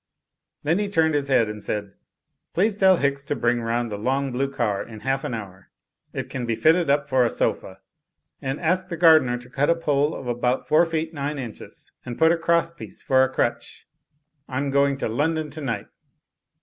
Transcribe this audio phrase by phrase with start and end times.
[0.63, 1.93] Then he turned his head and said,
[2.55, 5.69] "Please tell Hicks to bring round the long blue car in half an hour;
[6.11, 7.81] it can be fitted up for a sofa.
[8.41, 12.17] And ask the gardener to cut a pole of about four feet nine inches, and
[12.17, 13.87] put a cross piece for a crutch.
[14.49, 15.87] Tm going up to London to night."